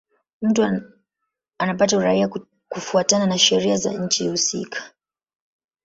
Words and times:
Mtu 0.41 0.81
anapata 1.57 1.97
uraia 1.97 2.29
kufuatana 2.69 3.25
na 3.25 3.37
sheria 3.37 3.77
za 3.77 3.93
nchi 3.93 4.27
husika. 4.29 4.91